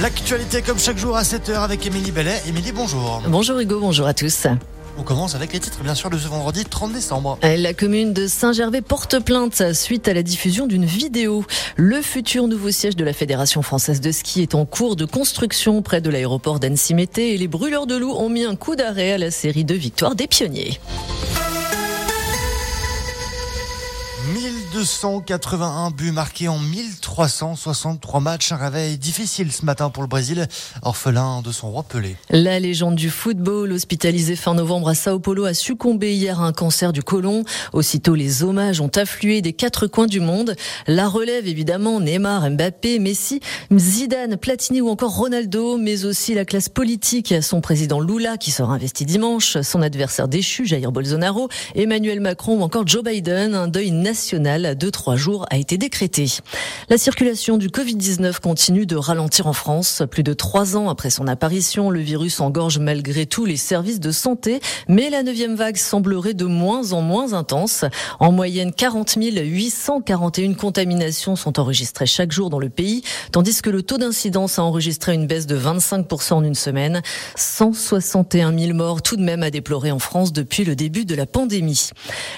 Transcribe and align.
L'actualité 0.00 0.62
comme 0.62 0.78
chaque 0.78 0.96
jour 0.96 1.16
à 1.16 1.22
7h 1.22 1.54
avec 1.54 1.84
Émilie 1.84 2.12
Bellet. 2.12 2.40
Émilie, 2.46 2.70
bonjour. 2.70 3.20
Bonjour 3.26 3.58
Hugo, 3.58 3.80
bonjour 3.80 4.06
à 4.06 4.14
tous. 4.14 4.46
On 4.96 5.02
commence 5.02 5.34
avec 5.34 5.52
les 5.52 5.58
titres, 5.58 5.82
bien 5.82 5.96
sûr, 5.96 6.08
de 6.08 6.16
ce 6.16 6.28
vendredi 6.28 6.64
30 6.64 6.92
décembre. 6.92 7.36
La 7.42 7.74
commune 7.74 8.12
de 8.12 8.28
Saint-Gervais 8.28 8.80
porte 8.80 9.18
plainte 9.18 9.72
suite 9.72 10.06
à 10.06 10.14
la 10.14 10.22
diffusion 10.22 10.68
d'une 10.68 10.84
vidéo. 10.84 11.44
Le 11.74 12.00
futur 12.00 12.46
nouveau 12.46 12.70
siège 12.70 12.94
de 12.94 13.04
la 13.04 13.12
Fédération 13.12 13.62
française 13.62 14.00
de 14.00 14.12
ski 14.12 14.42
est 14.42 14.54
en 14.54 14.66
cours 14.66 14.94
de 14.94 15.04
construction 15.04 15.82
près 15.82 16.00
de 16.00 16.10
l'aéroport 16.10 16.60
d'Annecy-Mété 16.60 17.34
et 17.34 17.38
les 17.38 17.48
brûleurs 17.48 17.88
de 17.88 17.96
loups 17.96 18.14
ont 18.14 18.28
mis 18.28 18.44
un 18.44 18.54
coup 18.54 18.76
d'arrêt 18.76 19.12
à 19.12 19.18
la 19.18 19.32
série 19.32 19.64
de 19.64 19.74
victoires 19.74 20.14
des 20.14 20.28
pionniers. 20.28 20.78
1281 24.78 25.90
buts 25.90 26.12
marqués 26.12 26.46
en 26.46 26.60
1363 26.60 28.20
matchs. 28.20 28.52
Un 28.52 28.56
réveil 28.56 28.96
difficile 28.96 29.50
ce 29.50 29.64
matin 29.64 29.90
pour 29.90 30.04
le 30.04 30.08
Brésil, 30.08 30.46
orphelin 30.82 31.42
de 31.42 31.50
son 31.50 31.72
roi 31.72 31.82
Pelé. 31.82 32.16
La 32.30 32.60
légende 32.60 32.94
du 32.94 33.10
football, 33.10 33.72
hospitalisé 33.72 34.36
fin 34.36 34.54
novembre 34.54 34.90
à 34.90 34.94
Sao 34.94 35.18
Paulo, 35.18 35.46
a 35.46 35.54
succombé 35.54 36.14
hier 36.14 36.40
à 36.40 36.44
un 36.44 36.52
cancer 36.52 36.92
du 36.92 37.02
côlon. 37.02 37.42
Aussitôt, 37.72 38.14
les 38.14 38.44
hommages 38.44 38.80
ont 38.80 38.90
afflué 38.94 39.42
des 39.42 39.52
quatre 39.52 39.88
coins 39.88 40.06
du 40.06 40.20
monde. 40.20 40.54
La 40.86 41.08
relève, 41.08 41.48
évidemment, 41.48 41.98
Neymar, 41.98 42.48
Mbappé, 42.48 43.00
Messi, 43.00 43.40
Zidane, 43.76 44.36
Platini 44.36 44.80
ou 44.80 44.90
encore 44.90 45.16
Ronaldo, 45.16 45.76
mais 45.76 46.04
aussi 46.04 46.34
la 46.34 46.44
classe 46.44 46.68
politique, 46.68 47.34
son 47.42 47.60
président 47.60 47.98
Lula 47.98 48.36
qui 48.36 48.52
sera 48.52 48.74
investi 48.74 49.04
dimanche, 49.04 49.60
son 49.62 49.82
adversaire 49.82 50.28
déchu, 50.28 50.66
Jair 50.66 50.92
Bolsonaro, 50.92 51.48
Emmanuel 51.74 52.20
Macron 52.20 52.60
ou 52.60 52.62
encore 52.62 52.86
Joe 52.86 53.02
Biden. 53.02 53.56
Un 53.56 53.66
deuil 53.66 53.90
national 53.90 54.67
de 54.74 54.90
trois 54.90 55.16
jours 55.16 55.46
a 55.50 55.56
été 55.56 55.78
décrété. 55.78 56.26
La 56.88 56.98
circulation 56.98 57.58
du 57.58 57.68
Covid-19 57.68 58.40
continue 58.40 58.86
de 58.86 58.96
ralentir 58.96 59.46
en 59.46 59.52
France. 59.52 60.02
Plus 60.10 60.22
de 60.22 60.32
trois 60.32 60.76
ans 60.76 60.88
après 60.88 61.10
son 61.10 61.26
apparition, 61.26 61.90
le 61.90 62.00
virus 62.00 62.40
engorge 62.40 62.78
malgré 62.78 63.26
tout 63.26 63.44
les 63.44 63.56
services 63.56 64.00
de 64.00 64.12
santé, 64.12 64.60
mais 64.88 65.10
la 65.10 65.22
neuvième 65.22 65.54
vague 65.54 65.76
semblerait 65.76 66.34
de 66.34 66.44
moins 66.44 66.92
en 66.92 67.00
moins 67.00 67.32
intense. 67.32 67.84
En 68.20 68.32
moyenne, 68.32 68.72
40 68.72 69.08
841 69.16 70.54
contaminations 70.54 71.36
sont 71.36 71.58
enregistrées 71.58 72.06
chaque 72.06 72.32
jour 72.32 72.50
dans 72.50 72.58
le 72.58 72.68
pays, 72.68 73.02
tandis 73.32 73.62
que 73.62 73.70
le 73.70 73.82
taux 73.82 73.98
d'incidence 73.98 74.58
a 74.58 74.62
enregistré 74.62 75.14
une 75.14 75.26
baisse 75.26 75.46
de 75.46 75.58
25% 75.58 76.34
en 76.34 76.44
une 76.44 76.54
semaine. 76.54 77.02
161 77.36 78.56
000 78.56 78.74
morts 78.74 79.02
tout 79.02 79.16
de 79.16 79.22
même 79.22 79.42
à 79.42 79.50
déplorer 79.50 79.90
en 79.90 79.98
France 79.98 80.32
depuis 80.32 80.64
le 80.64 80.76
début 80.76 81.04
de 81.04 81.14
la 81.14 81.26
pandémie. 81.26 81.90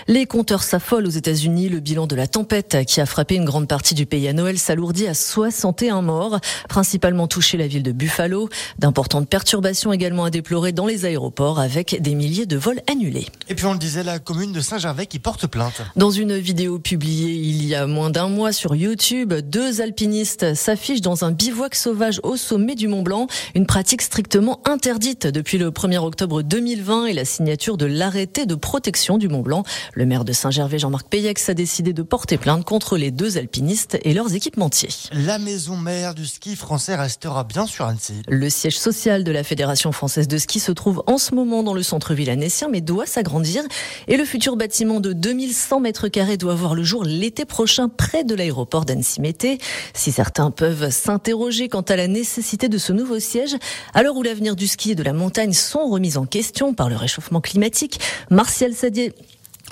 Les 0.06 0.26
compteurs 0.26 0.62
s'affolent 0.62 1.06
aux 1.06 1.10
États-Unis. 1.10 1.68
Le 1.68 1.80
bilan 1.80 2.06
de 2.06 2.16
la 2.16 2.19
tempête 2.26 2.84
qui 2.86 3.00
a 3.00 3.06
frappé 3.06 3.34
une 3.34 3.44
grande 3.44 3.68
partie 3.68 3.94
du 3.94 4.06
pays 4.06 4.28
à 4.28 4.32
Noël 4.32 4.58
s'alourdit 4.58 5.06
à 5.06 5.14
61 5.14 6.02
morts, 6.02 6.40
principalement 6.68 7.26
touché 7.26 7.56
la 7.56 7.66
ville 7.66 7.82
de 7.82 7.92
Buffalo. 7.92 8.48
D'importantes 8.78 9.28
perturbations 9.28 9.92
également 9.92 10.24
à 10.24 10.30
déplorer 10.30 10.72
dans 10.72 10.86
les 10.86 11.04
aéroports 11.04 11.60
avec 11.60 12.00
des 12.00 12.14
milliers 12.14 12.46
de 12.46 12.56
vols 12.56 12.80
annulés. 12.90 13.26
Et 13.48 13.54
puis 13.54 13.66
on 13.66 13.72
le 13.72 13.78
disait, 13.78 14.02
la 14.02 14.18
commune 14.18 14.52
de 14.52 14.60
Saint-Gervais 14.60 15.06
qui 15.06 15.18
porte 15.18 15.46
plainte. 15.46 15.82
Dans 15.96 16.10
une 16.10 16.36
vidéo 16.36 16.78
publiée 16.78 17.32
il 17.32 17.64
y 17.66 17.74
a 17.74 17.86
moins 17.86 18.10
d'un 18.10 18.28
mois 18.28 18.52
sur 18.52 18.74
YouTube, 18.74 19.34
deux 19.34 19.80
alpinistes 19.80 20.54
s'affichent 20.54 21.00
dans 21.00 21.24
un 21.24 21.32
bivouac 21.32 21.74
sauvage 21.74 22.20
au 22.22 22.36
sommet 22.36 22.74
du 22.74 22.88
Mont 22.88 23.02
Blanc, 23.02 23.26
une 23.54 23.66
pratique 23.66 24.02
strictement 24.02 24.60
interdite 24.64 25.26
depuis 25.26 25.58
le 25.58 25.70
1er 25.70 25.98
octobre 25.98 26.42
2020 26.42 27.06
et 27.06 27.12
la 27.12 27.24
signature 27.24 27.76
de 27.76 27.86
l'arrêté 27.86 28.46
de 28.46 28.54
protection 28.54 29.18
du 29.18 29.28
Mont 29.28 29.42
Blanc. 29.42 29.64
Le 29.94 30.06
maire 30.06 30.24
de 30.24 30.32
Saint-Gervais, 30.32 30.78
Jean-Marc 30.78 31.08
Payex, 31.08 31.48
a 31.48 31.54
décidé 31.54 31.92
de 31.92 31.99
porter 32.02 32.38
plainte 32.38 32.64
contre 32.64 32.96
les 32.96 33.10
deux 33.10 33.38
alpinistes 33.38 33.98
et 34.02 34.14
leurs 34.14 34.34
équipementiers. 34.34 34.88
La 35.12 35.38
maison 35.38 35.76
mère 35.76 36.14
du 36.14 36.26
ski 36.26 36.56
français 36.56 36.94
restera 36.94 37.44
bien 37.44 37.66
sur 37.66 37.86
Annecy. 37.86 38.22
Le 38.28 38.50
siège 38.50 38.78
social 38.78 39.24
de 39.24 39.32
la 39.32 39.44
Fédération 39.44 39.92
française 39.92 40.28
de 40.28 40.38
ski 40.38 40.60
se 40.60 40.72
trouve 40.72 41.02
en 41.06 41.18
ce 41.18 41.34
moment 41.34 41.62
dans 41.62 41.74
le 41.74 41.82
centre-ville 41.82 42.30
annécien, 42.30 42.68
mais 42.68 42.80
doit 42.80 43.06
s'agrandir. 43.06 43.62
Et 44.08 44.16
le 44.16 44.24
futur 44.24 44.56
bâtiment 44.56 45.00
de 45.00 45.12
2100 45.12 45.80
mètres 45.80 46.08
carrés 46.08 46.36
doit 46.36 46.54
voir 46.54 46.74
le 46.74 46.82
jour 46.82 47.04
l'été 47.04 47.44
prochain 47.44 47.88
près 47.88 48.24
de 48.24 48.34
l'aéroport 48.34 48.84
d'Annecy-Mété. 48.84 49.58
Si 49.94 50.12
certains 50.12 50.50
peuvent 50.50 50.90
s'interroger 50.90 51.68
quant 51.68 51.80
à 51.82 51.96
la 51.96 52.08
nécessité 52.08 52.68
de 52.68 52.78
ce 52.78 52.92
nouveau 52.92 53.18
siège, 53.18 53.56
à 53.94 54.02
l'heure 54.02 54.16
où 54.16 54.22
l'avenir 54.22 54.56
du 54.56 54.66
ski 54.66 54.92
et 54.92 54.94
de 54.94 55.02
la 55.02 55.12
montagne 55.12 55.52
sont 55.52 55.88
remis 55.88 56.16
en 56.16 56.26
question 56.26 56.74
par 56.74 56.88
le 56.88 56.96
réchauffement 56.96 57.40
climatique, 57.40 58.00
Martial 58.30 58.74
Sadier 58.74 59.12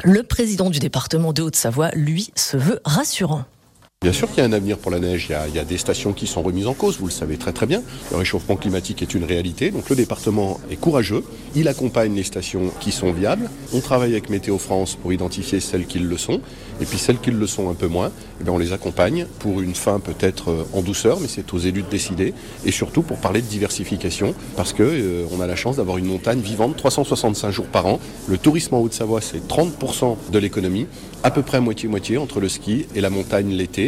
le 0.05 0.23
président 0.23 0.71
du 0.71 0.79
département 0.79 1.33
de 1.33 1.43
Haute-Savoie, 1.43 1.91
lui, 1.95 2.31
se 2.37 2.57
veut 2.57 2.81
rassurant. 2.85 3.45
Bien 4.01 4.13
sûr 4.13 4.29
qu'il 4.29 4.39
y 4.39 4.41
a 4.43 4.45
un 4.45 4.53
avenir 4.53 4.79
pour 4.79 4.93
la 4.93 5.01
neige, 5.01 5.27
il 5.29 5.57
y, 5.57 5.59
a, 5.59 5.65
des 5.65 5.77
stations 5.77 6.13
qui 6.13 6.29
sont 6.29 6.41
remises 6.41 6.69
en 6.69 6.73
cause, 6.73 7.01
vous 7.01 7.07
le 7.07 7.13
savez 7.13 7.37
très 7.37 7.53
très 7.53 7.67
bien. 7.67 7.83
Le 8.13 8.17
réchauffement 8.17 8.55
climatique 8.55 9.03
est 9.03 9.13
une 9.13 9.25
réalité, 9.25 9.73
donc 9.73 9.91
le 9.91 9.97
département 9.97 10.61
est 10.71 10.77
courageux, 10.77 11.25
il 11.57 11.67
accompagne 11.67 12.15
les 12.15 12.23
stations 12.23 12.71
qui 12.79 12.93
sont 12.93 13.11
viables, 13.11 13.51
on 13.75 13.81
travaille 13.81 14.13
avec 14.13 14.31
Météo 14.31 14.57
France 14.57 14.95
pour 14.95 15.13
identifier 15.13 15.59
celles 15.59 15.85
qui 15.85 15.99
le 15.99 16.17
sont, 16.17 16.41
et 16.81 16.85
puis 16.85 16.97
celles 16.97 17.19
qui 17.19 17.33
le 17.33 17.47
sont 17.49 17.71
un 17.71 17.75
peu 17.75 17.89
moins, 17.89 18.13
eh 18.41 18.49
on 18.49 18.57
les 18.57 18.73
accompagne 18.73 19.27
pour 19.41 19.61
une 19.61 19.75
fin 19.75 19.99
peut-être 19.99 20.53
euh, 20.53 20.65
en 20.75 20.83
douceur, 20.83 21.19
mais 21.19 21.27
c'est 21.27 21.53
aux 21.53 21.59
élus 21.59 21.83
de 21.83 21.91
décider, 21.91 22.35
et 22.65 22.71
surtout 22.71 23.03
pour 23.03 23.17
parler 23.17 23.43
de 23.43 23.49
diversification, 23.49 24.33
parce 24.55 24.73
que 24.73 24.85
euh, 24.85 25.27
on 25.37 25.41
a 25.41 25.49
la 25.49 25.57
chance 25.57 25.75
d'avoir 25.75 25.99
une 25.99 26.07
montagne 26.07 26.41
vivante 26.41 26.77
365 26.77 27.51
jours 27.51 27.67
par 27.67 27.87
an. 27.87 27.99
Le 28.29 28.39
tourisme 28.39 28.77
en 28.77 28.81
Haute-Savoie, 28.81 29.21
c'est 29.21 29.45
30% 29.49 30.17
de 30.31 30.39
l'économie, 30.39 30.87
à 31.25 31.33
peu 31.33 31.43
près 31.43 31.61
moitié-moitié 31.61 32.17
entre 32.17 32.39
le 32.39 32.49
ski 32.49 32.87
et 32.95 33.01
la 33.01 33.11
montagne 33.11 33.51
l'été 33.51 33.88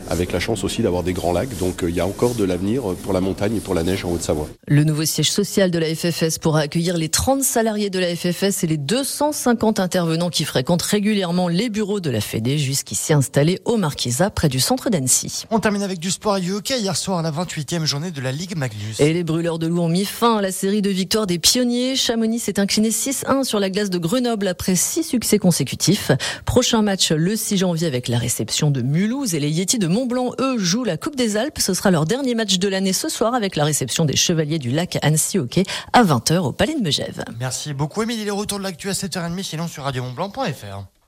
avec 0.11 0.31
la 0.31 0.39
chance 0.39 0.63
aussi 0.63 0.81
d'avoir 0.81 1.03
des 1.03 1.13
grands 1.13 1.31
lacs. 1.31 1.57
Donc 1.57 1.83
euh, 1.83 1.89
il 1.89 1.95
y 1.95 1.99
a 1.99 2.05
encore 2.05 2.35
de 2.35 2.43
l'avenir 2.43 2.83
pour 3.03 3.13
la 3.13 3.21
montagne 3.21 3.55
et 3.55 3.59
pour 3.59 3.73
la 3.73 3.83
neige 3.83 4.05
en 4.05 4.11
Haute-Savoie. 4.11 4.47
Le 4.67 4.83
nouveau 4.83 5.05
siège 5.05 5.31
social 5.31 5.71
de 5.71 5.79
la 5.79 5.95
FFS 5.95 6.37
pourra 6.37 6.61
accueillir 6.61 6.97
les 6.97 7.09
30 7.09 7.41
salariés 7.43 7.89
de 7.89 7.99
la 7.99 8.15
FFS 8.15 8.63
et 8.63 8.67
les 8.67 8.77
250 8.77 9.79
intervenants 9.79 10.29
qui 10.29 10.43
fréquentent 10.43 10.81
régulièrement 10.81 11.47
les 11.47 11.69
bureaux 11.69 11.99
de 11.99 12.09
la 12.09 12.21
Fédé, 12.21 12.57
jusqu'ici 12.57 13.13
installés 13.13 13.59
au 13.65 13.77
Marquisa, 13.77 14.29
près 14.29 14.49
du 14.49 14.59
centre 14.59 14.89
d'Annecy. 14.89 15.45
On 15.49 15.59
termine 15.59 15.83
avec 15.83 15.99
du 15.99 16.11
sport 16.11 16.37
et 16.37 16.41
du 16.41 16.51
hockey. 16.51 16.79
Hier 16.79 16.95
soir, 16.95 17.21
la 17.21 17.31
28e 17.31 17.85
journée 17.85 18.11
de 18.11 18.21
la 18.21 18.31
Ligue 18.31 18.57
Magnus. 18.57 18.99
Et 18.99 19.13
les 19.13 19.23
brûleurs 19.23 19.59
de 19.59 19.67
loup 19.67 19.79
ont 19.79 19.89
mis 19.89 20.05
fin 20.05 20.37
à 20.37 20.41
la 20.41 20.51
série 20.51 20.81
de 20.81 20.89
victoires 20.89 21.27
des 21.27 21.39
pionniers. 21.39 21.95
Chamonix 21.95 22.39
s'est 22.39 22.59
incliné 22.59 22.89
6-1 22.89 23.43
sur 23.43 23.59
la 23.59 23.69
glace 23.69 23.89
de 23.89 23.97
Grenoble 23.97 24.47
après 24.47 24.75
6 24.75 25.03
succès 25.03 25.39
consécutifs. 25.39 26.11
Prochain 26.45 26.81
match 26.81 27.11
le 27.11 27.35
6 27.35 27.57
janvier 27.57 27.87
avec 27.87 28.07
la 28.07 28.17
réception 28.17 28.71
de 28.71 28.81
Mulhouse 28.81 29.35
et 29.35 29.39
les 29.39 29.49
Yétis 29.49 29.79
de 29.79 29.87
Montblanc, 30.01 30.33
eux, 30.39 30.57
jouent 30.57 30.83
la 30.83 30.97
Coupe 30.97 31.15
des 31.15 31.37
Alpes. 31.37 31.59
Ce 31.59 31.75
sera 31.75 31.91
leur 31.91 32.05
dernier 32.05 32.33
match 32.33 32.57
de 32.57 32.67
l'année 32.67 32.91
ce 32.91 33.07
soir 33.07 33.35
avec 33.35 33.55
la 33.55 33.63
réception 33.63 34.03
des 34.03 34.15
Chevaliers 34.15 34.57
du 34.57 34.71
Lac 34.71 34.97
Annecy 35.03 35.37
Hockey 35.37 35.63
à 35.93 36.03
20h 36.03 36.37
au 36.39 36.51
Palais 36.51 36.73
de 36.73 36.81
Megève. 36.81 37.23
Merci 37.39 37.73
beaucoup, 37.73 38.01
Émilie. 38.01 38.25
Le 38.25 38.33
retour 38.33 38.57
de 38.57 38.63
l'actu 38.63 38.89
à 38.89 38.93
7h30, 38.93 39.43
sinon 39.43 39.67
sur 39.67 39.83
radiomontblanc.fr. 39.83 41.00